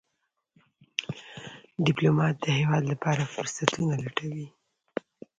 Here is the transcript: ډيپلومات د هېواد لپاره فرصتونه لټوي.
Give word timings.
ډيپلومات 1.85 2.35
د 2.41 2.45
هېواد 2.59 2.83
لپاره 2.91 3.31
فرصتونه 3.33 3.93
لټوي. 4.03 4.47